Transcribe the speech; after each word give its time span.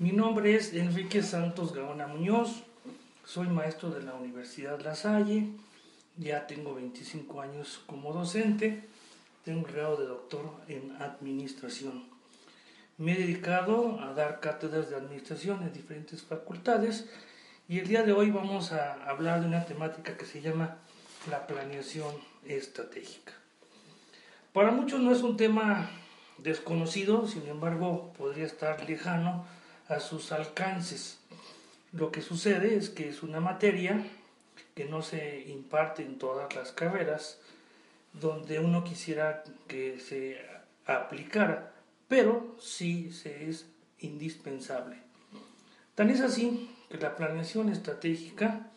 Mi 0.00 0.12
nombre 0.12 0.54
es 0.54 0.72
Enrique 0.72 1.22
Santos 1.22 1.74
Gaona 1.74 2.06
Muñoz, 2.06 2.62
soy 3.26 3.48
maestro 3.48 3.90
de 3.90 4.02
la 4.02 4.14
Universidad 4.14 4.80
La 4.80 4.94
Salle, 4.94 5.48
ya 6.16 6.46
tengo 6.46 6.74
25 6.74 7.42
años 7.42 7.82
como 7.84 8.14
docente, 8.14 8.88
tengo 9.44 9.58
un 9.58 9.64
grado 9.70 9.98
de 9.98 10.06
doctor 10.06 10.54
en 10.68 10.96
administración. 11.02 12.04
Me 12.96 13.12
he 13.12 13.18
dedicado 13.18 14.00
a 14.00 14.14
dar 14.14 14.40
cátedras 14.40 14.88
de 14.88 14.96
administración 14.96 15.62
en 15.64 15.74
diferentes 15.74 16.22
facultades 16.22 17.10
y 17.68 17.78
el 17.80 17.86
día 17.86 18.02
de 18.02 18.12
hoy 18.12 18.30
vamos 18.30 18.72
a 18.72 18.94
hablar 19.06 19.42
de 19.42 19.48
una 19.48 19.66
temática 19.66 20.16
que 20.16 20.24
se 20.24 20.40
llama 20.40 20.78
la 21.30 21.46
planeación 21.46 22.14
estratégica. 22.46 23.34
Para 24.54 24.70
muchos 24.70 24.98
no 25.00 25.12
es 25.12 25.20
un 25.20 25.36
tema 25.36 25.90
desconocido, 26.38 27.28
sin 27.28 27.46
embargo 27.48 28.14
podría 28.16 28.46
estar 28.46 28.88
lejano 28.88 29.44
a 29.90 30.00
sus 30.00 30.32
alcances. 30.32 31.18
Lo 31.92 32.12
que 32.12 32.22
sucede 32.22 32.76
es 32.76 32.88
que 32.88 33.08
es 33.08 33.22
una 33.22 33.40
materia 33.40 34.06
que 34.74 34.84
no 34.84 35.02
se 35.02 35.44
imparte 35.48 36.02
en 36.02 36.18
todas 36.18 36.54
las 36.54 36.72
carreras, 36.72 37.40
donde 38.12 38.60
uno 38.60 38.84
quisiera 38.84 39.42
que 39.66 39.98
se 39.98 40.38
aplicara, 40.86 41.72
pero 42.08 42.56
sí 42.60 43.12
se 43.12 43.48
es 43.48 43.66
indispensable. 43.98 44.96
Tan 45.94 46.10
es 46.10 46.20
así 46.20 46.70
que 46.88 46.98
la 46.98 47.16
planeación 47.16 47.68
estratégica, 47.68 48.68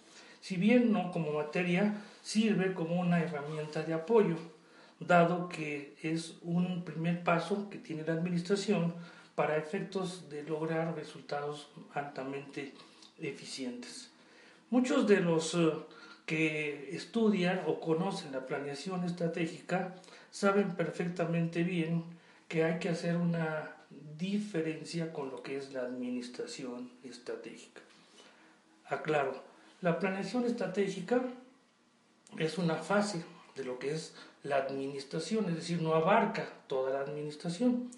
si 0.42 0.58
bien 0.58 0.92
no 0.92 1.12
como 1.12 1.32
materia, 1.32 1.94
sirve 2.22 2.74
como 2.74 3.00
una 3.00 3.22
herramienta 3.22 3.84
de 3.84 3.94
apoyo, 3.94 4.38
dado 5.00 5.48
que 5.50 5.96
es 6.02 6.36
un 6.42 6.84
primer 6.84 7.24
paso 7.24 7.70
que 7.70 7.78
tiene 7.78 8.04
la 8.04 8.14
administración 8.14 8.94
para 9.36 9.58
efectos 9.58 10.30
de 10.30 10.44
lograr 10.44 10.96
resultados 10.96 11.70
altamente 11.94 12.74
eficientes. 13.20 14.10
Muchos 14.70 15.08
de 15.08 15.20
los 15.20 15.56
eh, 15.56 15.72
que 16.26 16.96
estudian 16.96 17.64
o 17.68 17.80
conocen 17.80 18.32
la 18.32 18.46
planeación 18.46 19.04
estratégica 19.04 19.96
saben 20.32 20.76
perfectamente 20.76 21.64
bien 21.64 22.06
que 22.48 22.64
hay 22.64 22.80
que 22.80 22.90
hacer 22.90 23.18
una 23.18 23.76
diferencia 24.18 25.12
con 25.12 25.30
lo 25.30 25.44
que 25.44 25.58
es 25.58 25.74
la 25.74 25.82
administración 25.82 26.92
estratégica. 27.04 27.82
Aclaro, 28.86 29.44
la 29.82 30.00
planeación 30.00 30.46
estratégica 30.46 31.22
es 32.38 32.58
una 32.58 32.76
fase 32.76 33.24
de 33.56 33.66
lo 33.66 33.80
que 33.80 33.94
es 33.94 34.16
la 34.44 34.58
administración, 34.58 35.46
es 35.50 35.56
decir, 35.56 35.82
no 35.82 35.94
abarca 35.94 36.48
toda 36.68 36.94
la 36.94 37.02
administración. 37.02 37.90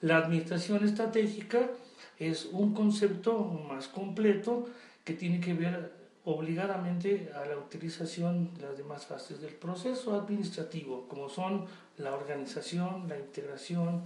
La 0.00 0.18
administración 0.18 0.84
estratégica 0.84 1.70
es 2.18 2.48
un 2.52 2.74
concepto 2.74 3.38
más 3.68 3.88
completo 3.88 4.66
que 5.04 5.14
tiene 5.14 5.40
que 5.40 5.54
ver 5.54 5.92
obligadamente 6.24 7.30
a 7.34 7.46
la 7.46 7.56
utilización 7.56 8.52
de 8.54 8.62
las 8.62 8.76
demás 8.76 9.06
fases 9.06 9.40
del 9.40 9.54
proceso 9.54 10.14
administrativo, 10.14 11.06
como 11.08 11.28
son 11.28 11.66
la 11.98 12.12
organización, 12.12 13.08
la 13.08 13.16
integración, 13.16 14.02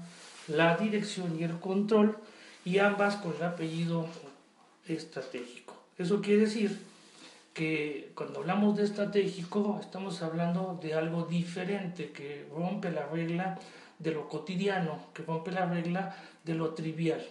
la 0.46 0.76
dirección 0.76 1.38
y 1.40 1.44
el 1.44 1.58
control, 1.58 2.18
y 2.64 2.78
ambas 2.78 3.16
con 3.16 3.34
el 3.36 3.42
apellido 3.42 4.06
estratégico. 4.86 5.74
Eso 5.96 6.20
quiere 6.20 6.42
decir 6.42 6.78
que 7.54 8.12
cuando 8.14 8.40
hablamos 8.40 8.76
de 8.76 8.84
estratégico 8.84 9.78
estamos 9.80 10.22
hablando 10.22 10.78
de 10.82 10.94
algo 10.94 11.24
diferente 11.24 12.10
que 12.10 12.46
rompe 12.54 12.90
la 12.90 13.06
regla 13.06 13.58
de 14.00 14.10
lo 14.10 14.28
cotidiano, 14.28 14.98
que 15.14 15.22
rompe 15.22 15.52
la 15.52 15.66
regla 15.66 16.16
de 16.44 16.54
lo 16.54 16.74
trivial. 16.74 17.24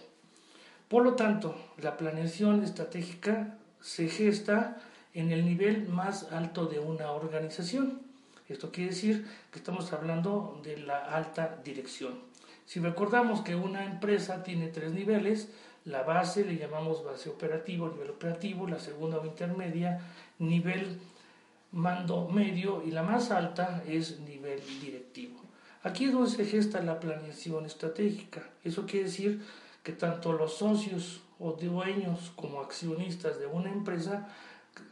Por 0.88 1.04
lo 1.04 1.14
tanto, 1.14 1.54
la 1.76 1.96
planeación 1.96 2.64
estratégica 2.64 3.58
se 3.80 4.08
gesta 4.08 4.80
en 5.14 5.30
el 5.30 5.44
nivel 5.44 5.88
más 5.88 6.32
alto 6.32 6.66
de 6.66 6.78
una 6.78 7.10
organización. 7.10 8.00
Esto 8.48 8.72
quiere 8.72 8.90
decir 8.90 9.26
que 9.52 9.58
estamos 9.58 9.92
hablando 9.92 10.60
de 10.64 10.78
la 10.78 10.98
alta 10.98 11.60
dirección. 11.64 12.18
Si 12.66 12.80
recordamos 12.80 13.42
que 13.42 13.56
una 13.56 13.84
empresa 13.84 14.42
tiene 14.42 14.68
tres 14.68 14.92
niveles, 14.92 15.52
la 15.84 16.02
base 16.02 16.44
le 16.44 16.56
llamamos 16.56 17.04
base 17.04 17.28
operativo, 17.28 17.88
nivel 17.88 18.10
operativo, 18.10 18.66
la 18.66 18.78
segunda 18.78 19.18
o 19.18 19.26
intermedia, 19.26 20.00
nivel 20.38 21.00
mando 21.72 22.28
medio 22.28 22.82
y 22.84 22.90
la 22.90 23.02
más 23.02 23.30
alta 23.30 23.82
es 23.86 24.20
nivel 24.20 24.60
directivo. 24.80 25.39
Aquí 25.82 26.04
es 26.04 26.12
donde 26.12 26.30
se 26.30 26.44
gesta 26.44 26.82
la 26.82 27.00
planeación 27.00 27.64
estratégica. 27.64 28.48
Eso 28.64 28.84
quiere 28.86 29.06
decir 29.06 29.42
que 29.82 29.92
tanto 29.92 30.32
los 30.32 30.54
socios 30.54 31.22
o 31.38 31.52
dueños 31.52 32.32
como 32.36 32.60
accionistas 32.60 33.38
de 33.38 33.46
una 33.46 33.70
empresa 33.70 34.28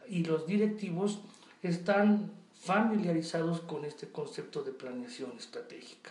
y 0.08 0.24
los 0.24 0.46
directivos 0.46 1.20
están 1.62 2.32
familiarizados 2.54 3.60
con 3.60 3.84
este 3.84 4.08
concepto 4.08 4.62
de 4.62 4.72
planeación 4.72 5.32
estratégica. 5.38 6.10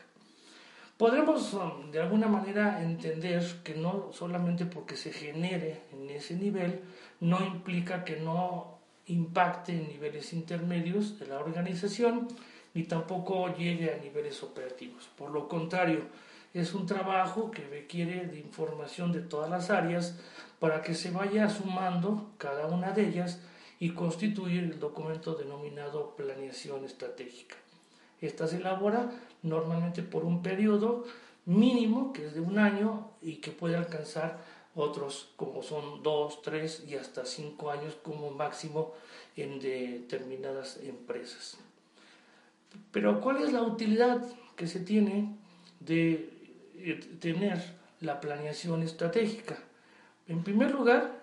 Podremos 0.97 1.53
um, 1.53 1.91
de 1.91 1.99
alguna 1.99 2.27
manera 2.27 2.81
entender 2.81 3.43
que 3.63 3.75
no 3.75 4.11
solamente 4.13 4.66
porque 4.66 4.95
se 4.95 5.11
genere 5.11 5.81
en 5.91 6.09
ese 6.09 6.35
nivel, 6.35 6.81
no 7.19 7.43
implica 7.45 8.03
que 8.03 8.19
no 8.19 8.79
impacte 9.05 9.73
en 9.73 9.87
niveles 9.87 10.33
intermedios 10.33 11.19
de 11.19 11.27
la 11.27 11.39
organización 11.39 12.27
ni 12.77 12.83
tampoco 12.83 13.55
llegue 13.57 13.91
a 13.91 13.97
niveles 13.97 14.43
operativos. 14.43 15.09
Por 15.17 15.31
lo 15.31 15.47
contrario, 15.47 16.01
es 16.53 16.75
un 16.75 16.85
trabajo 16.85 17.49
que 17.49 17.65
requiere 17.67 18.27
de 18.27 18.38
información 18.38 19.11
de 19.11 19.21
todas 19.21 19.49
las 19.49 19.71
áreas 19.71 20.15
para 20.59 20.83
que 20.83 20.93
se 20.93 21.09
vaya 21.09 21.49
sumando 21.49 22.29
cada 22.37 22.67
una 22.67 22.91
de 22.91 23.07
ellas 23.07 23.41
y 23.79 23.93
constituir 23.93 24.63
el 24.66 24.79
documento 24.79 25.33
denominado 25.33 26.16
planeación 26.16 26.85
estratégica. 26.85 27.55
Esta 28.21 28.45
se 28.45 28.57
elabora 28.57 29.09
normalmente 29.41 30.03
por 30.03 30.23
un 30.23 30.43
periodo 30.43 31.03
mínimo, 31.45 32.13
que 32.13 32.27
es 32.27 32.35
de 32.35 32.41
un 32.41 32.59
año, 32.59 33.09
y 33.23 33.37
que 33.37 33.49
puede 33.49 33.75
alcanzar 33.75 34.39
otros 34.75 35.29
como 35.35 35.63
son 35.63 36.03
dos, 36.03 36.43
tres 36.43 36.83
y 36.87 36.93
hasta 36.93 37.25
cinco 37.25 37.71
años 37.71 37.95
como 38.03 38.29
máximo 38.29 38.93
en 39.35 39.59
determinadas 39.59 40.77
empresas. 40.83 41.57
Pero 42.91 43.22
¿cuál 43.22 43.44
es 43.44 43.53
la 43.53 43.61
utilidad 43.61 44.23
que 44.55 44.67
se 44.67 44.79
tiene 44.79 45.35
de 45.79 46.29
eh, 46.75 47.00
tener 47.19 47.61
la 48.01 48.19
planeación 48.19 48.83
estratégica? 48.83 49.57
En 50.28 50.44
primer 50.44 50.72
lugar, 50.72 51.17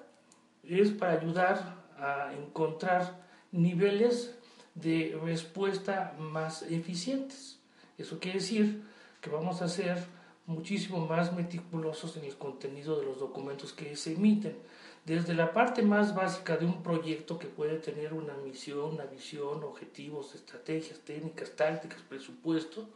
es 0.63 0.91
para 0.91 1.13
ayudar 1.13 1.77
a 1.99 2.33
encontrar 2.35 3.25
niveles 3.53 4.35
de 4.75 5.19
respuesta 5.23 6.15
más 6.19 6.63
eficientes. 6.63 7.59
Eso 7.99 8.19
quiere 8.19 8.39
decir 8.39 8.83
que 9.21 9.31
vamos 9.31 9.63
a 9.63 9.69
ser 9.69 9.99
muchísimo 10.47 11.07
más 11.07 11.33
meticulosos 11.33 12.17
en 12.17 12.25
el 12.25 12.37
contenido 12.37 12.99
de 12.99 13.07
los 13.07 13.19
documentos 13.19 13.73
que 13.73 13.97
se 13.97 14.15
emiten 14.15 14.57
desde 15.05 15.35
la 15.35 15.53
parte 15.53 15.83
más 15.83 16.15
básica 16.15 16.57
de 16.57 16.65
un 16.65 16.83
proyecto 16.83 17.39
que 17.39 17.47
puede 17.47 17.77
tener 17.77 18.15
una 18.15 18.35
misión, 18.35 18.95
una 18.95 19.05
visión, 19.05 19.63
objetivos, 19.63 20.35
estrategias, 20.35 21.01
técnicas, 21.01 21.51
tácticas, 21.51 22.01
presupuesto, 22.09 22.89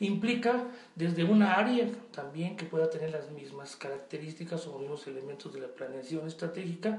implica 0.00 0.64
desde 0.96 1.22
una 1.22 1.54
área 1.54 1.86
también 2.10 2.56
que 2.56 2.64
pueda 2.64 2.90
tener 2.90 3.10
las 3.10 3.30
mismas 3.30 3.76
características 3.76 4.66
o 4.66 4.78
mismos 4.78 5.06
elementos 5.06 5.52
de 5.52 5.60
la 5.60 5.68
planeación 5.68 6.26
estratégica, 6.26 6.98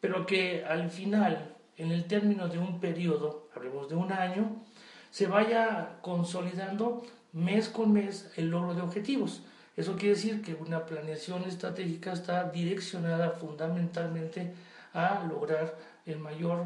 pero 0.00 0.24
que 0.26 0.64
al 0.64 0.90
final, 0.90 1.56
en 1.76 1.90
el 1.90 2.04
término 2.04 2.46
de 2.46 2.58
un 2.58 2.78
periodo, 2.78 3.48
hablemos 3.56 3.88
de 3.88 3.96
un 3.96 4.12
año, 4.12 4.62
se 5.10 5.26
vaya 5.26 5.98
consolidando 6.02 7.02
mes 7.32 7.68
con 7.68 7.92
mes 7.92 8.30
el 8.36 8.50
logro 8.50 8.74
de 8.74 8.82
objetivos. 8.82 9.42
Eso 9.76 9.96
quiere 9.96 10.14
decir 10.14 10.42
que 10.42 10.54
una 10.54 10.86
planeación 10.86 11.44
estratégica 11.44 12.12
está 12.12 12.50
direccionada 12.50 13.30
fundamentalmente 13.32 14.54
a 14.94 15.24
lograr 15.28 15.76
el 16.06 16.18
mayor 16.18 16.64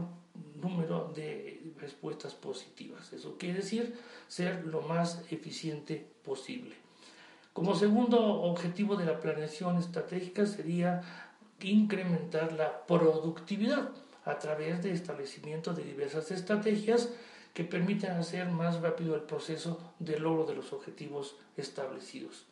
número 0.55 1.13
de 1.15 1.61
respuestas 1.79 2.35
positivas. 2.35 3.13
Eso 3.13 3.37
quiere 3.37 3.57
decir 3.57 3.99
ser 4.29 4.65
lo 4.67 4.83
más 4.83 5.23
eficiente 5.31 6.07
posible. 6.25 6.77
Como 7.53 7.75
segundo 7.75 8.19
objetivo 8.43 8.95
de 8.95 9.07
la 9.07 9.19
planeación 9.19 9.77
estratégica 9.79 10.47
sería 10.47 11.03
incrementar 11.61 12.53
la 12.53 12.87
productividad 12.87 13.91
a 14.25 14.39
través 14.39 14.83
de 14.83 14.93
establecimiento 14.93 15.75
de 15.75 15.83
diversas 15.83 16.31
estrategias 16.31 17.09
que 17.55 17.65
permiten 17.65 18.13
hacer 18.13 18.49
más 18.49 18.81
rápido 18.81 19.17
el 19.17 19.23
proceso 19.23 19.81
de 19.99 20.21
logro 20.21 20.47
de 20.47 20.55
los 20.55 20.73
objetivos 20.73 21.37
establecidos. 21.57 22.47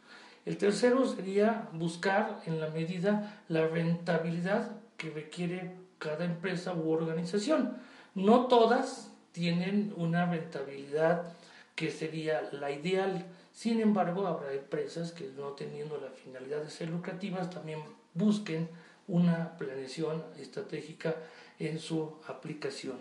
El 0.48 0.56
tercero 0.56 1.06
sería 1.06 1.68
buscar 1.74 2.40
en 2.46 2.58
la 2.58 2.70
medida 2.70 3.42
la 3.48 3.68
rentabilidad 3.68 4.78
que 4.96 5.10
requiere 5.10 5.72
cada 5.98 6.24
empresa 6.24 6.72
u 6.72 6.90
organización. 6.90 7.76
No 8.14 8.46
todas 8.46 9.12
tienen 9.32 9.92
una 9.94 10.24
rentabilidad 10.24 11.34
que 11.74 11.90
sería 11.90 12.48
la 12.50 12.70
ideal. 12.70 13.26
Sin 13.52 13.78
embargo, 13.82 14.26
habrá 14.26 14.54
empresas 14.54 15.12
que 15.12 15.30
no 15.36 15.48
teniendo 15.48 16.00
la 16.00 16.08
finalidad 16.08 16.62
de 16.62 16.70
ser 16.70 16.88
lucrativas 16.88 17.50
también 17.50 17.80
busquen 18.14 18.70
una 19.06 19.54
planeación 19.58 20.24
estratégica 20.38 21.14
en 21.58 21.78
su 21.78 22.14
aplicación. 22.26 22.96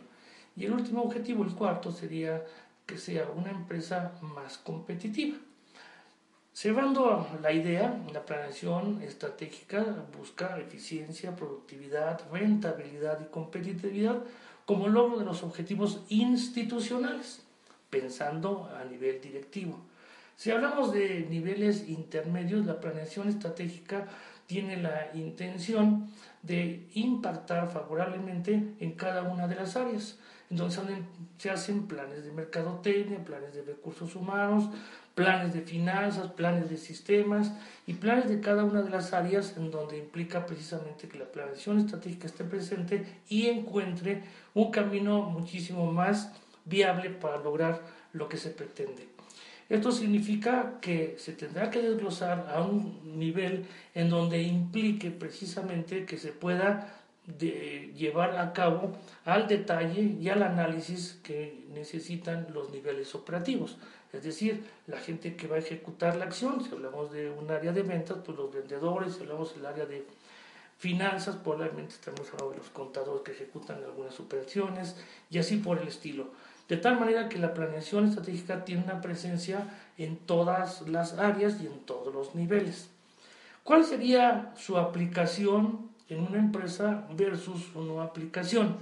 Y 0.58 0.66
el 0.66 0.74
último 0.74 1.02
objetivo, 1.02 1.46
el 1.46 1.56
cuarto, 1.56 1.94
sería 1.94 2.44
que 2.86 2.98
sea 2.98 3.30
una 3.34 3.52
empresa 3.52 4.20
más 4.22 4.58
competitiva. 4.58 5.38
Cerrando 6.60 7.28
la 7.44 7.52
idea, 7.52 8.04
la 8.12 8.26
planeación 8.26 9.04
estratégica 9.04 9.86
busca 10.18 10.58
eficiencia, 10.58 11.36
productividad, 11.36 12.20
rentabilidad 12.32 13.20
y 13.22 13.30
competitividad 13.30 14.24
como 14.66 14.88
logro 14.88 15.20
de 15.20 15.26
los 15.26 15.44
objetivos 15.44 16.02
institucionales, 16.10 17.44
pensando 17.92 18.72
a 18.76 18.84
nivel 18.86 19.22
directivo. 19.22 19.78
Si 20.36 20.50
hablamos 20.50 20.92
de 20.92 21.28
niveles 21.30 21.88
intermedios, 21.90 22.66
la 22.66 22.80
planeación 22.80 23.30
estratégica 23.30 24.08
tiene 24.48 24.78
la 24.78 25.12
intención 25.14 26.10
de 26.48 26.88
impactar 26.94 27.70
favorablemente 27.70 28.76
en 28.80 28.92
cada 28.94 29.24
una 29.24 29.48
de 29.48 29.56
las 29.56 29.76
áreas. 29.76 30.18
Entonces 30.50 30.82
se 31.38 31.50
hacen 31.50 31.88
planes 31.88 32.24
de 32.24 32.32
mercadotecnia, 32.32 33.24
planes 33.24 33.54
de 33.54 33.64
recursos 33.64 34.16
humanos, 34.16 34.70
planes 35.14 35.54
de 35.54 35.62
finanzas, 35.62 36.32
planes 36.32 36.70
de 36.70 36.78
sistemas 36.78 37.52
y 37.86 37.96
planes 37.96 38.30
de 38.30 38.40
cada 38.40 38.64
una 38.64 38.82
de 38.82 38.90
las 38.90 39.14
áreas 39.14 39.56
en 39.58 39.72
donde 39.72 39.98
implica 39.98 40.46
precisamente 40.46 41.10
que 41.10 41.20
la 41.20 41.26
planeación 41.26 41.80
estratégica 41.80 42.28
esté 42.28 42.46
presente 42.46 43.06
y 43.28 43.48
encuentre 43.48 44.24
un 44.54 44.72
camino 44.72 45.24
muchísimo 45.24 45.92
más 45.92 46.32
viable 46.64 47.10
para 47.10 47.38
lograr 47.38 47.82
lo 48.14 48.30
que 48.30 48.38
se 48.38 48.52
pretende. 48.52 49.17
Esto 49.70 49.92
significa 49.92 50.80
que 50.82 51.16
se 51.18 51.34
tendrá 51.34 51.70
que 51.70 51.82
desglosar 51.82 52.48
a 52.54 52.62
un 52.62 53.20
nivel 53.20 53.66
en 53.94 54.10
donde 54.10 54.42
implique 54.42 55.12
precisamente 55.12 56.06
que 56.06 56.18
se 56.18 56.32
pueda 56.32 56.94
llevar 57.38 58.38
a 58.38 58.54
cabo 58.54 58.98
al 59.26 59.48
detalle 59.48 60.02
y 60.02 60.30
al 60.30 60.44
análisis 60.44 61.20
que 61.24 61.66
necesitan 61.74 62.48
los 62.54 62.72
niveles 62.72 63.14
operativos. 63.16 63.78
Es 64.14 64.24
decir, 64.24 64.64
la 64.88 64.98
gente 64.98 65.36
que 65.36 65.48
va 65.48 65.58
a 65.58 65.60
ejecutar 65.60 66.16
la 66.16 66.26
acción, 66.26 66.64
si 66.64 66.72
hablamos 66.72 67.12
de 67.12 67.30
un 67.30 67.52
área 67.52 67.74
de 67.74 67.84
ventas, 67.84 68.20
pues 68.26 68.38
los 68.38 68.54
vendedores, 68.54 69.16
si 69.16 69.22
hablamos 69.22 69.54
del 69.54 69.66
área 69.66 69.86
de 69.86 70.06
finanzas, 70.78 71.36
probablemente 71.36 71.96
estamos 71.96 72.22
hablando 72.32 72.52
de 72.52 72.58
los 72.60 72.70
contadores 72.70 73.24
que 73.24 73.32
ejecutan 73.32 73.84
algunas 73.84 74.18
operaciones 74.22 74.96
y 75.30 75.40
así 75.40 75.58
por 75.58 75.80
el 75.80 75.90
estilo. 75.90 76.30
De 76.70 76.78
tal 76.78 77.00
manera 77.00 77.30
que 77.30 77.40
la 77.40 77.54
planeación 77.54 78.08
estratégica 78.08 78.66
tiene 78.66 78.84
una 78.84 79.02
presencia 79.02 79.66
en 79.98 80.18
todas 80.18 80.82
las 80.88 81.14
áreas 81.14 81.62
y 81.62 81.68
en 81.68 81.80
todos 81.80 82.14
los 82.14 82.36
niveles. 82.36 82.90
¿Cuál 83.64 83.86
sería 83.86 84.54
su 84.58 84.78
aplicación 84.78 85.90
en 86.10 86.20
una 86.20 86.40
empresa 86.40 87.08
versus 87.12 87.74
una 87.76 88.04
aplicación? 88.04 88.78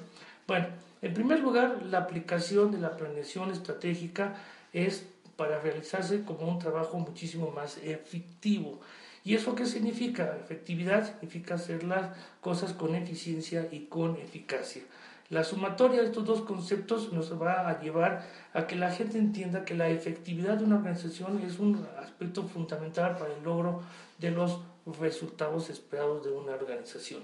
Bueno, 0.48 0.68
en 1.02 1.14
primer 1.14 1.40
lugar, 1.40 1.84
la 1.84 2.00
aplicación 2.00 2.72
de 2.72 2.80
la 2.80 2.98
planeación 2.98 3.52
estratégica 3.52 4.36
es 4.74 5.06
para 5.36 5.60
realizarse 5.60 6.24
como 6.24 6.48
un 6.48 6.60
trabajo 6.60 6.98
muchísimo 6.98 7.52
más 7.52 7.78
efectivo. 7.78 8.80
¿Y 9.24 9.36
eso 9.36 9.56
qué 9.56 9.66
significa? 9.66 10.38
Efectividad 10.40 11.06
significa 11.06 11.56
hacer 11.56 11.84
las 11.84 12.16
cosas 12.42 12.74
con 12.74 12.96
eficiencia 12.96 13.68
y 13.72 13.86
con 13.86 14.18
eficacia. 14.18 14.84
La 15.30 15.44
sumatoria 15.44 16.02
de 16.02 16.06
estos 16.06 16.24
dos 16.24 16.42
conceptos 16.42 17.12
nos 17.12 17.42
va 17.42 17.68
a 17.68 17.82
llevar 17.82 18.24
a 18.54 18.68
que 18.68 18.76
la 18.76 18.92
gente 18.92 19.18
entienda 19.18 19.66
que 19.66 19.74
la 19.74 19.90
efectividad 19.90 20.58
de 20.58 20.66
una 20.66 20.76
organización 20.76 21.42
es 21.42 21.58
un 21.58 21.84
aspecto 22.00 22.44
fundamental 22.44 23.18
para 23.18 23.34
el 23.34 23.44
logro 23.44 23.82
de 24.20 24.30
los 24.30 24.60
resultados 25.00 25.72
esperados 25.72 26.24
de 26.24 26.32
una 26.32 26.54
organización. 26.54 27.24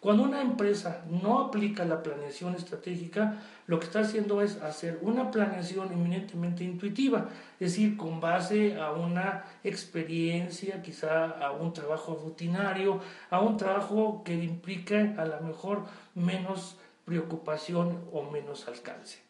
Cuando 0.00 0.22
una 0.22 0.40
empresa 0.40 1.04
no 1.10 1.40
aplica 1.40 1.84
la 1.84 2.02
planeación 2.02 2.54
estratégica, 2.54 3.42
lo 3.66 3.80
que 3.80 3.86
está 3.86 4.00
haciendo 4.00 4.40
es 4.40 4.62
hacer 4.62 4.98
una 5.02 5.30
planeación 5.30 5.92
eminentemente 5.92 6.64
intuitiva, 6.64 7.28
es 7.60 7.72
decir, 7.72 7.96
con 7.96 8.20
base 8.20 8.80
a 8.80 8.92
una 8.92 9.44
experiencia, 9.64 10.80
quizá 10.80 11.24
a 11.24 11.52
un 11.52 11.72
trabajo 11.72 12.18
rutinario, 12.22 13.00
a 13.30 13.40
un 13.40 13.56
trabajo 13.56 14.22
que 14.24 14.34
implique 14.34 15.14
a 15.18 15.24
lo 15.26 15.40
mejor 15.40 15.84
menos 16.14 16.76
preocupación 17.06 18.04
o 18.12 18.30
menos 18.30 18.68
alcance. 18.68 19.20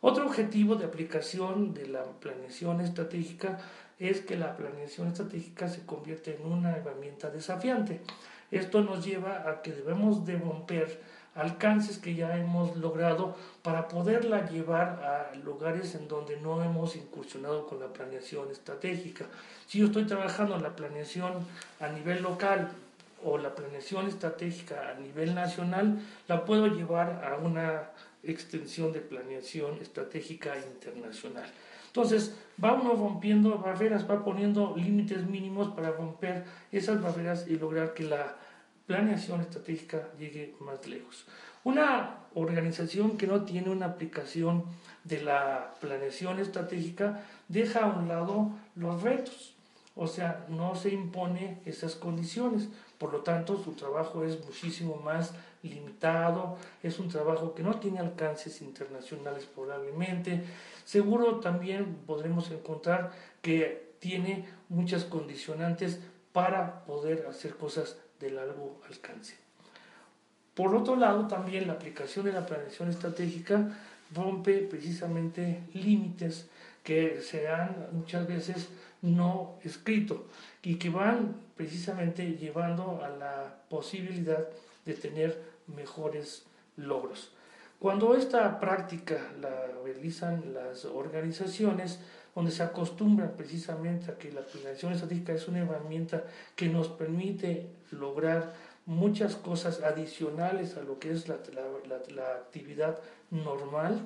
Otro 0.00 0.26
objetivo 0.26 0.74
de 0.74 0.86
aplicación 0.86 1.74
de 1.74 1.86
la 1.86 2.02
planeación 2.02 2.80
estratégica 2.80 3.60
es 4.00 4.20
que 4.22 4.36
la 4.36 4.56
planeación 4.56 5.06
estratégica 5.06 5.68
se 5.68 5.86
convierte 5.86 6.34
en 6.34 6.50
una 6.50 6.76
herramienta 6.76 7.30
desafiante. 7.30 8.00
Esto 8.50 8.82
nos 8.82 9.04
lleva 9.04 9.48
a 9.48 9.62
que 9.62 9.70
debemos 9.70 10.26
de 10.26 10.38
romper 10.38 11.00
alcances 11.34 11.98
que 11.98 12.14
ya 12.14 12.36
hemos 12.36 12.76
logrado 12.76 13.36
para 13.62 13.88
poderla 13.88 14.50
llevar 14.50 15.02
a 15.04 15.36
lugares 15.36 15.94
en 15.94 16.08
donde 16.08 16.36
no 16.38 16.62
hemos 16.62 16.96
incursionado 16.96 17.66
con 17.66 17.80
la 17.80 17.92
planeación 17.92 18.50
estratégica. 18.50 19.26
Si 19.66 19.78
yo 19.78 19.86
estoy 19.86 20.04
trabajando 20.04 20.56
en 20.56 20.62
la 20.62 20.74
planeación 20.74 21.32
a 21.80 21.88
nivel 21.88 22.22
local 22.22 22.72
o 23.24 23.38
la 23.38 23.54
planeación 23.54 24.06
estratégica 24.06 24.90
a 24.90 25.00
nivel 25.00 25.34
nacional 25.34 26.00
la 26.28 26.44
puedo 26.44 26.66
llevar 26.66 27.24
a 27.24 27.36
una 27.36 27.90
extensión 28.22 28.92
de 28.92 29.00
planeación 29.00 29.78
estratégica 29.80 30.56
internacional. 30.58 31.50
Entonces, 31.86 32.34
va 32.62 32.72
uno 32.72 32.94
rompiendo 32.94 33.58
barreras, 33.58 34.08
va 34.08 34.24
poniendo 34.24 34.74
límites 34.76 35.26
mínimos 35.26 35.74
para 35.74 35.90
romper 35.90 36.44
esas 36.70 37.02
barreras 37.02 37.46
y 37.48 37.58
lograr 37.58 37.92
que 37.92 38.04
la 38.04 38.36
planeación 38.86 39.40
estratégica 39.40 40.08
llegue 40.18 40.54
más 40.60 40.86
lejos. 40.86 41.26
Una 41.64 42.18
organización 42.34 43.16
que 43.16 43.26
no 43.26 43.44
tiene 43.44 43.70
una 43.70 43.86
aplicación 43.86 44.64
de 45.04 45.22
la 45.22 45.74
planeación 45.80 46.40
estratégica 46.40 47.22
deja 47.48 47.84
a 47.84 47.86
un 47.86 48.08
lado 48.08 48.50
los 48.74 49.02
retos, 49.02 49.54
o 49.94 50.06
sea, 50.06 50.46
no 50.48 50.74
se 50.74 50.90
impone 50.90 51.58
esas 51.66 51.94
condiciones. 51.94 52.68
Por 53.02 53.12
lo 53.12 53.22
tanto, 53.22 53.60
su 53.60 53.72
trabajo 53.72 54.22
es 54.22 54.38
muchísimo 54.44 54.94
más 54.94 55.32
limitado, 55.64 56.56
es 56.84 57.00
un 57.00 57.08
trabajo 57.08 57.52
que 57.52 57.64
no 57.64 57.80
tiene 57.80 57.98
alcances 57.98 58.62
internacionales 58.62 59.44
probablemente. 59.52 60.44
Seguro 60.84 61.40
también 61.40 61.96
podremos 62.06 62.48
encontrar 62.52 63.10
que 63.40 63.96
tiene 63.98 64.48
muchas 64.68 65.02
condicionantes 65.02 65.98
para 66.32 66.84
poder 66.84 67.26
hacer 67.28 67.56
cosas 67.56 67.96
de 68.20 68.30
largo 68.30 68.80
alcance. 68.88 69.36
Por 70.54 70.72
otro 70.72 70.94
lado, 70.94 71.26
también 71.26 71.66
la 71.66 71.72
aplicación 71.72 72.26
de 72.26 72.32
la 72.34 72.46
planeación 72.46 72.88
estratégica 72.88 73.80
rompe 74.14 74.58
precisamente 74.58 75.64
límites 75.74 76.48
que 76.84 77.20
se 77.20 77.48
han 77.48 77.88
muchas 77.90 78.28
veces 78.28 78.68
no 79.00 79.56
escrito 79.64 80.26
y 80.62 80.76
que 80.76 80.90
van 80.90 81.36
precisamente 81.56 82.36
llevando 82.36 83.02
a 83.04 83.08
la 83.08 83.54
posibilidad 83.68 84.48
de 84.84 84.94
tener 84.94 85.42
mejores 85.66 86.44
logros. 86.76 87.32
Cuando 87.78 88.14
esta 88.14 88.60
práctica 88.60 89.18
la 89.40 89.66
realizan 89.84 90.54
las 90.54 90.84
organizaciones, 90.84 91.98
donde 92.34 92.52
se 92.52 92.62
acostumbran 92.62 93.32
precisamente 93.36 94.10
a 94.10 94.16
que 94.16 94.32
la 94.32 94.42
planeación 94.42 94.92
estratégica 94.92 95.32
es 95.32 95.48
una 95.48 95.60
herramienta 95.60 96.24
que 96.54 96.68
nos 96.68 96.88
permite 96.88 97.66
lograr 97.90 98.54
muchas 98.86 99.36
cosas 99.36 99.82
adicionales 99.82 100.76
a 100.76 100.82
lo 100.82 100.98
que 100.98 101.10
es 101.10 101.28
la, 101.28 101.38
la 102.14 102.26
actividad 102.34 102.98
normal, 103.30 104.00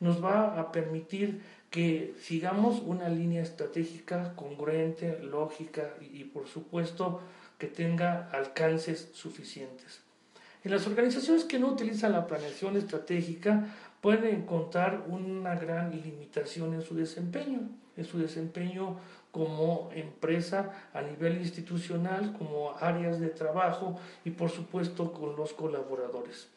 nos 0.00 0.22
va 0.22 0.58
a 0.58 0.72
permitir 0.72 1.42
que 1.70 2.14
sigamos 2.20 2.82
una 2.84 3.08
línea 3.08 3.42
estratégica 3.42 4.34
congruente, 4.34 5.20
lógica 5.22 5.94
y, 6.00 6.24
por 6.24 6.48
supuesto 6.48 7.20
que 7.58 7.68
tenga 7.68 8.28
alcances 8.32 9.10
suficientes. 9.12 10.00
En 10.64 10.72
las 10.72 10.86
organizaciones 10.86 11.44
que 11.44 11.58
no 11.58 11.68
utilizan 11.68 12.12
la 12.12 12.26
planeación 12.26 12.76
estratégica 12.76 13.66
pueden 14.00 14.34
encontrar 14.34 15.04
una 15.08 15.54
gran 15.54 15.90
limitación 15.90 16.74
en 16.74 16.82
su 16.82 16.94
desempeño, 16.94 17.60
en 17.96 18.04
su 18.04 18.18
desempeño 18.18 18.98
como 19.30 19.90
empresa 19.94 20.88
a 20.92 21.02
nivel 21.02 21.38
institucional, 21.38 22.34
como 22.36 22.76
áreas 22.78 23.20
de 23.20 23.28
trabajo 23.28 23.98
y 24.24 24.30
por 24.30 24.50
supuesto 24.50 25.12
con 25.12 25.36
los 25.36 25.52
colaboradores. 25.52 26.48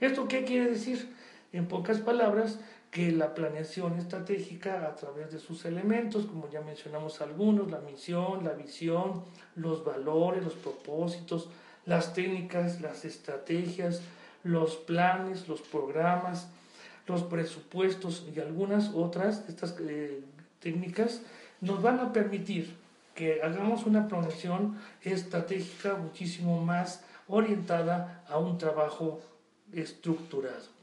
¿Esto 0.00 0.28
qué 0.28 0.44
quiere 0.44 0.70
decir? 0.70 1.12
En 1.52 1.66
pocas 1.66 1.98
palabras, 1.98 2.60
que 2.90 3.12
la 3.12 3.34
planeación 3.34 3.96
estratégica 3.98 4.86
a 4.86 4.96
través 4.96 5.30
de 5.30 5.38
sus 5.38 5.64
elementos, 5.64 6.26
como 6.26 6.50
ya 6.50 6.60
mencionamos 6.60 7.20
algunos, 7.20 7.70
la 7.70 7.80
misión, 7.80 8.44
la 8.44 8.52
visión, 8.52 9.22
los 9.54 9.84
valores, 9.84 10.42
los 10.42 10.54
propósitos, 10.54 11.48
las 11.86 12.14
técnicas, 12.14 12.80
las 12.80 13.04
estrategias, 13.04 14.02
los 14.42 14.76
planes, 14.76 15.48
los 15.48 15.60
programas, 15.60 16.48
los 17.06 17.22
presupuestos 17.22 18.26
y 18.34 18.40
algunas 18.40 18.90
otras 18.94 19.48
estas 19.48 19.76
eh, 19.80 20.22
técnicas 20.60 21.22
nos 21.60 21.82
van 21.82 22.00
a 22.00 22.12
permitir 22.12 22.76
que 23.14 23.42
hagamos 23.42 23.86
una 23.86 24.08
planeación 24.08 24.78
estratégica 25.02 25.94
muchísimo 25.94 26.60
más 26.64 27.04
orientada 27.28 28.24
a 28.28 28.38
un 28.38 28.58
trabajo 28.58 29.20
estructurado. 29.72 30.79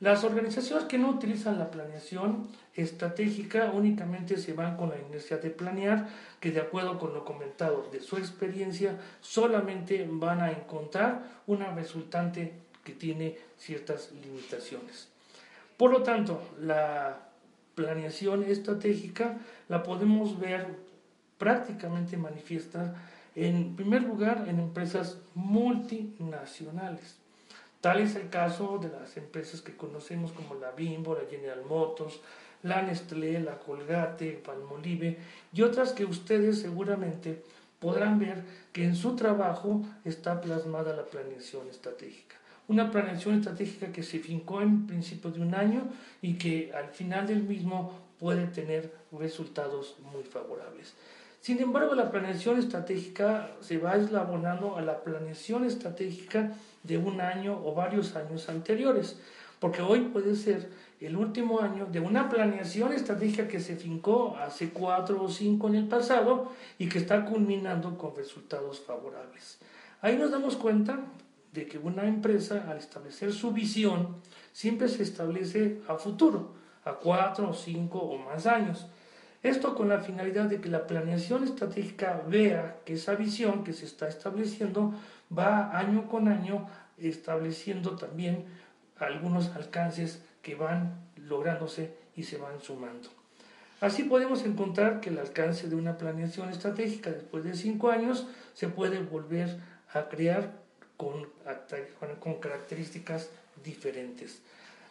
Las 0.00 0.24
organizaciones 0.24 0.86
que 0.86 0.98
no 0.98 1.10
utilizan 1.10 1.58
la 1.58 1.70
planeación 1.70 2.48
estratégica 2.74 3.70
únicamente 3.70 4.36
se 4.36 4.52
van 4.52 4.76
con 4.76 4.90
la 4.90 4.98
inercia 4.98 5.38
de 5.38 5.50
planear, 5.50 6.08
que 6.40 6.50
de 6.50 6.60
acuerdo 6.60 6.98
con 6.98 7.14
lo 7.14 7.24
comentado 7.24 7.88
de 7.92 8.00
su 8.00 8.16
experiencia, 8.16 8.98
solamente 9.20 10.06
van 10.10 10.40
a 10.40 10.50
encontrar 10.50 11.22
una 11.46 11.72
resultante 11.74 12.52
que 12.82 12.92
tiene 12.92 13.38
ciertas 13.56 14.10
limitaciones. 14.12 15.08
Por 15.76 15.90
lo 15.90 16.02
tanto, 16.02 16.42
la 16.60 17.28
planeación 17.74 18.42
estratégica 18.44 19.38
la 19.68 19.82
podemos 19.82 20.38
ver 20.38 20.66
prácticamente 21.38 22.16
manifiesta 22.16 22.94
en 23.34 23.74
primer 23.74 24.02
lugar 24.02 24.46
en 24.48 24.60
empresas 24.60 25.18
multinacionales. 25.34 27.23
Tal 27.84 28.00
es 28.00 28.16
el 28.16 28.30
caso 28.30 28.78
de 28.78 28.88
las 28.88 29.14
empresas 29.18 29.60
que 29.60 29.76
conocemos 29.76 30.32
como 30.32 30.54
la 30.54 30.70
Bimbo, 30.70 31.14
la 31.14 31.28
General 31.28 31.62
Motors, 31.68 32.18
la 32.62 32.80
Nestlé, 32.80 33.38
la 33.40 33.58
Colgate, 33.58 34.40
Palmolive 34.42 35.18
y 35.52 35.60
otras 35.60 35.92
que 35.92 36.06
ustedes 36.06 36.62
seguramente 36.62 37.42
podrán 37.80 38.18
ver 38.18 38.42
que 38.72 38.84
en 38.84 38.96
su 38.96 39.16
trabajo 39.16 39.82
está 40.02 40.40
plasmada 40.40 40.96
la 40.96 41.04
planeación 41.04 41.68
estratégica. 41.68 42.36
Una 42.68 42.90
planeación 42.90 43.34
estratégica 43.34 43.92
que 43.92 44.02
se 44.02 44.18
fincó 44.18 44.62
en 44.62 44.86
principio 44.86 45.30
de 45.30 45.42
un 45.42 45.54
año 45.54 45.82
y 46.22 46.38
que 46.38 46.72
al 46.74 46.88
final 46.88 47.26
del 47.26 47.42
mismo 47.42 48.00
puede 48.18 48.46
tener 48.46 48.94
resultados 49.12 49.96
muy 50.10 50.22
favorables. 50.22 50.94
Sin 51.44 51.60
embargo, 51.60 51.94
la 51.94 52.10
planeación 52.10 52.58
estratégica 52.58 53.50
se 53.60 53.76
va 53.76 53.96
eslabonando 53.96 54.78
a 54.78 54.80
la 54.80 55.04
planeación 55.04 55.66
estratégica 55.66 56.54
de 56.82 56.96
un 56.96 57.20
año 57.20 57.60
o 57.62 57.74
varios 57.74 58.16
años 58.16 58.48
anteriores, 58.48 59.20
porque 59.60 59.82
hoy 59.82 60.00
puede 60.10 60.36
ser 60.36 60.70
el 61.02 61.18
último 61.18 61.60
año 61.60 61.84
de 61.84 62.00
una 62.00 62.30
planeación 62.30 62.94
estratégica 62.94 63.46
que 63.46 63.60
se 63.60 63.76
fincó 63.76 64.38
hace 64.38 64.70
cuatro 64.70 65.22
o 65.22 65.28
cinco 65.28 65.68
en 65.68 65.74
el 65.74 65.86
pasado 65.86 66.50
y 66.78 66.88
que 66.88 66.96
está 66.96 67.26
culminando 67.26 67.98
con 67.98 68.16
resultados 68.16 68.80
favorables. 68.80 69.58
Ahí 70.00 70.16
nos 70.16 70.30
damos 70.30 70.56
cuenta 70.56 70.98
de 71.52 71.66
que 71.66 71.76
una 71.76 72.06
empresa 72.06 72.64
al 72.70 72.78
establecer 72.78 73.34
su 73.34 73.52
visión 73.52 74.16
siempre 74.54 74.88
se 74.88 75.02
establece 75.02 75.82
a 75.88 75.96
futuro, 75.96 76.54
a 76.86 76.94
cuatro 76.94 77.50
o 77.50 77.52
cinco 77.52 77.98
o 77.98 78.16
más 78.16 78.46
años. 78.46 78.86
Esto 79.44 79.74
con 79.74 79.90
la 79.90 80.00
finalidad 80.00 80.46
de 80.46 80.58
que 80.62 80.70
la 80.70 80.86
planeación 80.86 81.44
estratégica 81.44 82.22
vea 82.26 82.78
que 82.86 82.94
esa 82.94 83.14
visión 83.14 83.62
que 83.62 83.74
se 83.74 83.84
está 83.84 84.08
estableciendo 84.08 84.94
va 85.36 85.78
año 85.78 86.08
con 86.08 86.28
año 86.28 86.66
estableciendo 86.96 87.94
también 87.94 88.46
algunos 88.98 89.54
alcances 89.54 90.22
que 90.40 90.54
van 90.54 90.94
lográndose 91.16 91.92
y 92.16 92.22
se 92.22 92.38
van 92.38 92.58
sumando. 92.62 93.10
Así 93.82 94.04
podemos 94.04 94.46
encontrar 94.46 95.02
que 95.02 95.10
el 95.10 95.18
alcance 95.18 95.68
de 95.68 95.76
una 95.76 95.98
planeación 95.98 96.48
estratégica 96.48 97.10
después 97.10 97.44
de 97.44 97.54
cinco 97.54 97.90
años 97.90 98.26
se 98.54 98.68
puede 98.68 99.00
volver 99.00 99.58
a 99.92 100.08
crear 100.08 100.52
con, 100.96 101.28
con 102.18 102.40
características 102.40 103.28
diferentes. 103.62 104.40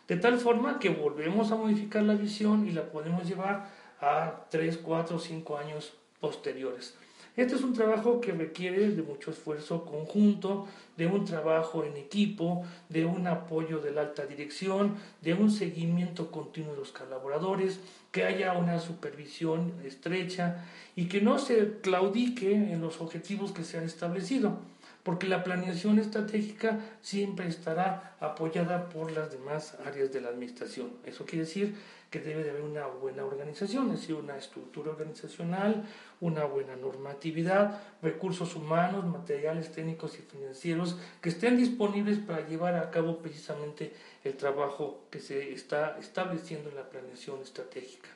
De 0.08 0.18
tal 0.18 0.38
forma 0.38 0.78
que 0.78 0.90
volvemos 0.90 1.52
a 1.52 1.56
modificar 1.56 2.04
la 2.04 2.14
visión 2.14 2.68
y 2.68 2.72
la 2.72 2.84
podemos 2.84 3.28
llevar 3.28 3.82
a 4.04 4.46
tres, 4.50 4.78
cuatro, 4.78 5.18
cinco 5.18 5.58
años 5.58 5.94
posteriores. 6.20 6.96
Este 7.36 7.56
es 7.56 7.64
un 7.64 7.74
trabajo 7.74 8.22
que 8.22 8.32
requiere 8.32 8.92
de 8.92 9.02
mucho 9.02 9.32
esfuerzo 9.32 9.86
conjunto, 9.86 10.68
de 10.98 11.08
un 11.08 11.26
trabajo 11.26 11.84
en 11.84 11.98
equipo, 11.98 12.64
de 12.90 13.06
un 13.06 13.26
apoyo 13.26 13.80
de 13.80 13.92
la 13.92 14.02
alta 14.02 14.28
dirección, 14.28 14.98
de 15.22 15.34
un 15.34 15.50
seguimiento 15.50 16.30
continuo 16.30 16.74
de 16.74 16.80
los 16.80 16.92
colaboradores, 16.92 17.80
que 18.12 18.24
haya 18.24 18.54
una 18.54 18.78
supervisión 18.80 19.74
estrecha 19.84 20.64
y 20.96 21.08
que 21.08 21.22
no 21.22 21.40
se 21.40 21.80
claudique 21.82 22.54
en 22.54 22.82
los 22.82 23.02
objetivos 23.02 23.52
que 23.52 23.64
se 23.64 23.80
han 23.80 23.86
establecido, 23.86 24.60
porque 25.02 25.28
la 25.28 25.44
planeación 25.44 25.98
estratégica 25.98 26.80
siempre 27.02 27.48
estará 27.48 28.16
apoyada 28.20 28.90
por 28.90 29.12
las 29.12 29.32
demás 29.32 29.76
áreas 29.84 30.14
de 30.14 30.22
la 30.22 30.30
administración. 30.30 30.92
Eso 31.04 31.26
quiere 31.26 31.46
decir 31.46 31.76
que 32.14 32.20
debe 32.20 32.44
de 32.44 32.52
haber 32.52 32.62
una 32.62 32.86
buena 32.86 33.26
organización, 33.26 33.88
es 33.92 34.02
decir, 34.02 34.14
una 34.14 34.38
estructura 34.38 34.92
organizacional, 34.92 35.84
una 36.22 36.46
buena 36.46 36.76
normatividad, 36.76 37.82
recursos 38.04 38.56
humanos, 38.56 39.04
materiales 39.04 39.72
técnicos 39.72 40.20
y 40.20 40.22
financieros 40.22 40.96
que 41.22 41.30
estén 41.30 41.58
disponibles 41.58 42.20
para 42.20 42.48
llevar 42.48 42.76
a 42.76 42.92
cabo 42.92 43.18
precisamente 43.18 43.94
el 44.24 44.36
trabajo 44.36 45.06
que 45.10 45.20
se 45.20 45.54
está 45.54 45.98
estableciendo 46.00 46.70
en 46.70 46.76
la 46.76 46.88
planeación 46.88 47.42
estratégica. 47.42 48.10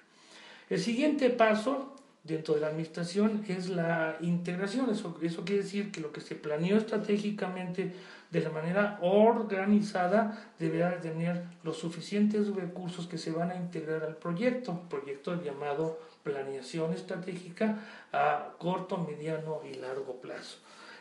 El 0.69 0.79
siguiente 0.79 1.31
paso 1.31 1.95
dentro 2.27 2.53
de 2.53 2.61
la 2.61 2.67
administración 2.67 3.43
es 3.47 3.69
la 3.69 4.17
integración. 4.21 4.89
Eso, 4.89 5.17
eso 5.21 5.45
quiere 5.45 5.63
decir 5.63 5.91
que 5.91 6.01
lo 6.01 6.11
que 6.11 6.21
se 6.21 6.35
planeó 6.35 6.77
estratégicamente 6.77 7.93
de 8.29 8.41
la 8.41 8.49
manera 8.49 8.99
organizada 9.01 10.51
deberá 10.59 10.99
tener 10.99 11.43
los 11.63 11.77
suficientes 11.77 12.53
recursos 12.53 13.07
que 13.07 13.17
se 13.17 13.31
van 13.31 13.51
a 13.51 13.55
integrar 13.55 14.03
al 14.03 14.17
proyecto, 14.17 14.81
proyecto 14.89 15.41
llamado 15.41 15.99
planeación 16.23 16.93
estratégica 16.93 17.79
a 18.11 18.49
corto, 18.57 18.97
mediano 18.97 19.61
y 19.69 19.75
largo 19.75 20.19
plazo. 20.19 20.57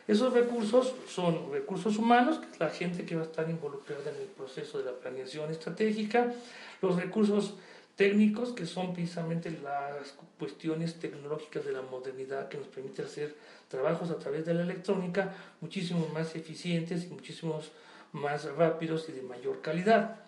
Esos 0.07 0.31
recursos 0.31 0.95
son 1.09 1.51
recursos 1.51 1.97
humanos, 1.97 2.39
que 2.39 2.49
es 2.49 2.59
la 2.61 2.69
gente 2.69 3.05
que 3.05 3.15
va 3.15 3.23
a 3.23 3.25
estar 3.25 3.49
involucrada 3.49 4.09
en 4.09 4.21
el 4.21 4.27
proceso 4.29 4.77
de 4.77 4.85
la 4.85 4.93
planeación 4.93 5.51
estratégica, 5.51 6.31
los 6.81 6.95
recursos 6.95 7.55
técnicos, 7.97 8.53
que 8.53 8.65
son 8.65 8.93
precisamente 8.93 9.51
las 9.51 10.13
cuestiones 10.39 10.99
tecnológicas 10.99 11.65
de 11.65 11.73
la 11.73 11.81
modernidad 11.81 12.47
que 12.47 12.57
nos 12.57 12.67
permite 12.67 13.01
hacer 13.01 13.35
trabajos 13.67 14.11
a 14.11 14.19
través 14.19 14.45
de 14.45 14.53
la 14.53 14.61
electrónica 14.61 15.33
muchísimo 15.59 16.07
más 16.13 16.35
eficientes 16.35 17.05
y 17.05 17.07
muchísimos 17.07 17.71
más 18.13 18.45
rápidos 18.55 19.09
y 19.09 19.13
de 19.13 19.23
mayor 19.23 19.61
calidad. 19.61 20.19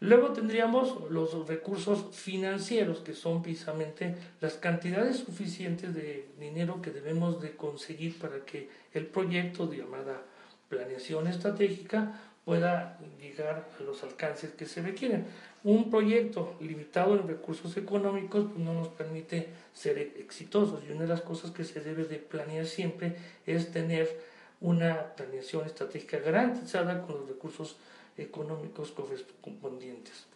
Luego 0.00 0.32
tendríamos 0.32 1.10
los 1.10 1.46
recursos 1.46 2.14
financieros, 2.14 2.98
que 2.98 3.14
son 3.14 3.42
precisamente 3.42 4.16
las 4.40 4.54
cantidades 4.54 5.18
suficientes 5.18 5.94
de 5.94 6.28
dinero 6.38 6.82
que 6.82 6.90
debemos 6.90 7.40
de 7.40 7.56
conseguir 7.56 8.18
para 8.18 8.44
que 8.44 8.68
el 8.92 9.06
proyecto 9.06 9.66
de 9.66 9.78
llamada 9.78 10.20
planeación 10.68 11.28
estratégica 11.28 12.20
pueda 12.44 12.98
llegar 13.20 13.68
a 13.78 13.82
los 13.82 14.02
alcances 14.02 14.50
que 14.52 14.66
se 14.66 14.82
requieren 14.82 15.26
un 15.66 15.90
proyecto 15.90 16.54
limitado 16.60 17.16
en 17.16 17.26
recursos 17.26 17.76
económicos 17.76 18.46
pues, 18.52 18.64
no 18.64 18.72
nos 18.72 18.86
permite 18.86 19.48
ser 19.74 19.98
exitosos 19.98 20.84
y 20.84 20.92
una 20.92 21.02
de 21.02 21.08
las 21.08 21.22
cosas 21.22 21.50
que 21.50 21.64
se 21.64 21.80
debe 21.80 22.04
de 22.04 22.18
planear 22.18 22.66
siempre 22.66 23.16
es 23.46 23.72
tener 23.72 24.16
una 24.60 25.16
planeación 25.16 25.66
estratégica 25.66 26.20
garantizada 26.20 27.02
con 27.02 27.16
los 27.16 27.28
recursos 27.28 27.78
económicos 28.16 28.92
correspondientes. 28.92 30.26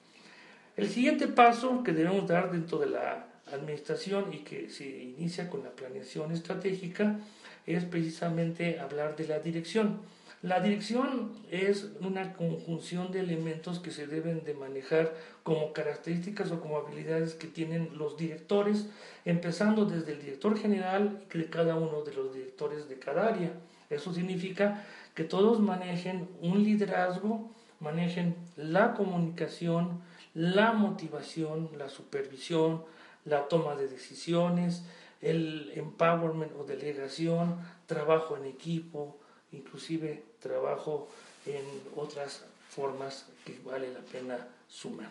El 0.76 0.88
siguiente 0.88 1.28
paso 1.28 1.84
que 1.84 1.92
debemos 1.92 2.26
dar 2.26 2.50
dentro 2.50 2.78
de 2.78 2.90
la 2.90 3.28
administración 3.52 4.34
y 4.34 4.38
que 4.38 4.68
se 4.68 4.88
inicia 4.88 5.48
con 5.48 5.62
la 5.62 5.70
planeación 5.70 6.32
estratégica 6.32 7.20
es 7.66 7.84
precisamente 7.84 8.80
hablar 8.80 9.14
de 9.14 9.28
la 9.28 9.38
dirección. 9.38 10.00
La 10.42 10.60
dirección 10.60 11.32
es 11.50 11.90
una 12.00 12.32
conjunción 12.32 13.12
de 13.12 13.20
elementos 13.20 13.78
que 13.78 13.90
se 13.90 14.06
deben 14.06 14.42
de 14.42 14.54
manejar 14.54 15.14
como 15.42 15.74
características 15.74 16.50
o 16.50 16.62
como 16.62 16.78
habilidades 16.78 17.34
que 17.34 17.46
tienen 17.46 17.90
los 17.98 18.16
directores, 18.16 18.86
empezando 19.26 19.84
desde 19.84 20.12
el 20.12 20.22
director 20.22 20.56
general 20.56 21.22
y 21.34 21.36
de 21.36 21.50
cada 21.50 21.74
uno 21.74 22.00
de 22.04 22.14
los 22.14 22.32
directores 22.32 22.88
de 22.88 22.98
cada 22.98 23.28
área. 23.28 23.52
Eso 23.90 24.14
significa 24.14 24.86
que 25.14 25.24
todos 25.24 25.60
manejen 25.60 26.26
un 26.40 26.64
liderazgo, 26.64 27.50
manejen 27.78 28.34
la 28.56 28.94
comunicación, 28.94 30.00
la 30.32 30.72
motivación, 30.72 31.68
la 31.76 31.90
supervisión, 31.90 32.82
la 33.26 33.46
toma 33.48 33.76
de 33.76 33.88
decisiones, 33.88 34.84
el 35.20 35.70
empowerment 35.74 36.52
o 36.58 36.64
delegación, 36.64 37.58
trabajo 37.86 38.38
en 38.38 38.46
equipo, 38.46 39.19
inclusive 39.52 40.22
trabajo 40.40 41.08
en 41.46 41.64
otras 41.96 42.44
formas 42.68 43.26
que 43.44 43.58
vale 43.64 43.92
la 43.92 44.00
pena 44.00 44.48
sumar. 44.68 45.10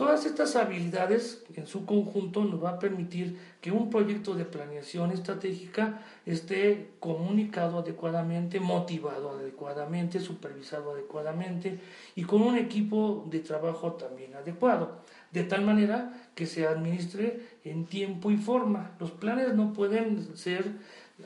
Todas 0.00 0.24
estas 0.24 0.56
habilidades 0.56 1.44
en 1.56 1.66
su 1.66 1.84
conjunto 1.84 2.42
nos 2.46 2.64
va 2.64 2.70
a 2.70 2.78
permitir 2.78 3.38
que 3.60 3.70
un 3.70 3.90
proyecto 3.90 4.34
de 4.34 4.46
planeación 4.46 5.10
estratégica 5.10 6.00
esté 6.24 6.92
comunicado 7.00 7.80
adecuadamente, 7.80 8.60
motivado 8.60 9.32
adecuadamente, 9.32 10.18
supervisado 10.18 10.92
adecuadamente 10.92 11.78
y 12.16 12.24
con 12.24 12.40
un 12.40 12.56
equipo 12.56 13.26
de 13.28 13.40
trabajo 13.40 13.92
también 13.92 14.34
adecuado, 14.34 15.02
de 15.32 15.44
tal 15.44 15.66
manera 15.66 16.30
que 16.34 16.46
se 16.46 16.66
administre 16.66 17.58
en 17.64 17.84
tiempo 17.84 18.30
y 18.30 18.38
forma. 18.38 18.92
Los 18.98 19.10
planes 19.10 19.54
no 19.54 19.74
pueden 19.74 20.34
ser 20.34 20.64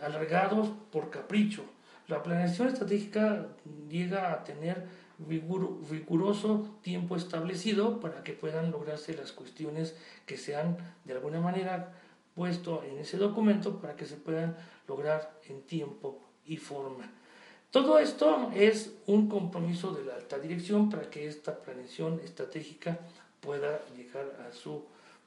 alargados 0.03 0.71
por 0.91 1.11
capricho. 1.11 1.63
La 2.09 2.23
planeación 2.23 2.69
estratégica 2.69 3.47
llega 3.89 4.33
a 4.33 4.45
tener 4.45 4.87
riguroso 5.19 6.79
tiempo 6.83 7.17
establecido 7.17 8.01
para 8.01 8.23
que 8.23 8.33
puedan 8.33 8.71
lograrse 8.71 9.15
las 9.15 9.33
cuestiones 9.33 9.95
que 10.27 10.37
se 10.37 10.57
han 10.57 10.77
de 11.05 11.15
alguna 11.15 11.41
manera 11.41 11.93
puesto 12.35 12.83
en 12.83 12.99
ese 12.99 13.17
documento 13.17 13.81
para 13.81 13.97
que 13.97 14.07
se 14.07 14.17
puedan 14.17 14.57
lograr 14.89 15.39
en 15.49 15.63
tiempo 15.63 16.21
y 16.45 16.57
forma. 16.57 17.11
Todo 17.71 17.99
esto 17.99 18.51
es 18.55 18.93
un 19.07 19.29
compromiso 19.29 19.93
de 19.93 20.05
la 20.05 20.15
alta 20.15 20.39
dirección 20.39 20.91
para 20.91 21.11
que 21.11 21.27
esta 21.27 21.57
planeación 21.57 22.21
estratégica 22.21 22.99
pueda 23.41 23.81
llegar 23.97 24.47
a 24.49 24.53
su 24.53 24.85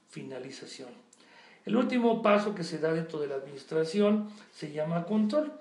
finalización. 0.10 0.90
El 1.66 1.76
último 1.76 2.22
paso 2.22 2.56
que 2.56 2.64
se 2.64 2.80
da 2.80 2.94
dentro 2.94 3.20
de 3.20 3.28
la 3.28 3.36
administración 3.36 4.30
se 4.54 4.72
llama 4.72 5.06
control, 5.06 5.52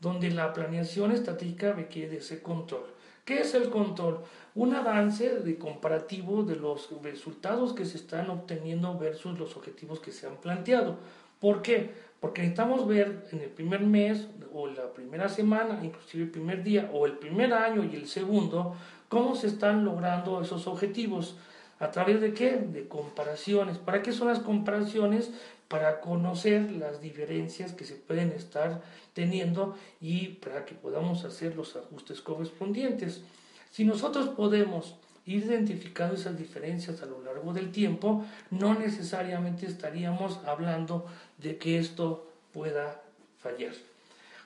donde 0.00 0.30
la 0.30 0.52
planeación 0.52 1.12
estratégica 1.12 1.72
requiere 1.72 2.16
ese 2.16 2.42
control. 2.42 2.86
¿Qué 3.24 3.40
es 3.40 3.54
el 3.54 3.70
control? 3.70 4.20
Un 4.54 4.74
avance 4.74 5.40
de 5.40 5.58
comparativo 5.58 6.42
de 6.42 6.56
los 6.56 6.88
resultados 7.02 7.74
que 7.74 7.84
se 7.84 7.98
están 7.98 8.30
obteniendo 8.30 8.98
versus 8.98 9.38
los 9.38 9.56
objetivos 9.56 10.00
que 10.00 10.10
se 10.10 10.26
han 10.26 10.36
planteado. 10.38 10.96
¿Por 11.38 11.62
qué? 11.62 11.90
Porque 12.18 12.42
necesitamos 12.42 12.88
ver 12.88 13.28
en 13.30 13.40
el 13.40 13.50
primer 13.50 13.80
mes 13.80 14.26
o 14.52 14.66
la 14.66 14.92
primera 14.92 15.28
semana, 15.28 15.80
inclusive 15.84 16.24
el 16.24 16.30
primer 16.30 16.64
día 16.64 16.90
o 16.92 17.06
el 17.06 17.18
primer 17.18 17.52
año 17.54 17.84
y 17.84 17.94
el 17.94 18.08
segundo, 18.08 18.74
cómo 19.08 19.36
se 19.36 19.46
están 19.46 19.84
logrando 19.84 20.40
esos 20.40 20.66
objetivos. 20.66 21.36
¿A 21.78 21.90
través 21.90 22.20
de 22.20 22.34
qué? 22.34 22.56
De 22.56 22.88
comparaciones. 22.88 23.78
¿Para 23.78 24.02
qué 24.02 24.12
son 24.12 24.28
las 24.28 24.40
comparaciones? 24.40 25.30
Para 25.70 26.00
conocer 26.00 26.70
las 26.72 27.00
diferencias 27.00 27.72
que 27.72 27.84
se 27.84 27.94
pueden 27.94 28.32
estar 28.32 28.82
teniendo 29.14 29.76
y 30.00 30.28
para 30.42 30.66
que 30.66 30.74
podamos 30.74 31.24
hacer 31.24 31.56
los 31.56 31.76
ajustes 31.76 32.20
correspondientes. 32.20 33.22
Si 33.70 33.84
nosotros 33.84 34.28
podemos 34.28 34.96
ir 35.26 35.44
identificando 35.44 36.14
esas 36.14 36.36
diferencias 36.36 37.02
a 37.02 37.06
lo 37.06 37.22
largo 37.22 37.52
del 37.52 37.70
tiempo, 37.70 38.24
no 38.50 38.74
necesariamente 38.74 39.66
estaríamos 39.66 40.40
hablando 40.44 41.06
de 41.38 41.56
que 41.56 41.78
esto 41.78 42.26
pueda 42.52 43.00
fallar. 43.38 43.72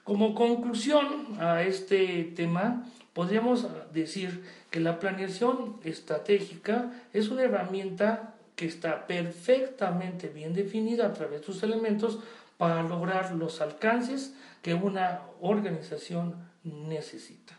Como 0.05 0.35
conclusión 0.35 1.41
a 1.41 1.63
este 1.63 2.25
tema, 2.37 2.85
podríamos 3.15 3.67
decir 3.95 4.45
que 4.71 4.81
la 4.81 4.99
planeación 4.99 5.81
estratégica 5.85 6.93
es 7.15 7.31
una 7.31 7.45
herramienta 7.45 8.34
que 8.57 8.67
está 8.67 9.07
perfectamente 9.07 10.29
bien 10.29 10.55
definida 10.55 11.07
a 11.07 11.13
través 11.13 11.41
de 11.41 11.47
sus 11.47 11.63
elementos 11.63 12.19
para 12.57 12.83
lograr 12.83 13.35
los 13.35 13.61
alcances 13.61 14.35
que 14.63 14.75
una 14.75 15.23
organización 15.41 16.35
necesita. 16.63 17.59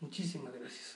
Muchísimas 0.00 0.52
gracias. 0.54 0.95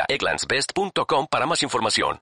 Visita 0.01 0.05
egglandsbest.com 0.07 1.27
para 1.29 1.45
más 1.45 1.63
información. 1.63 2.19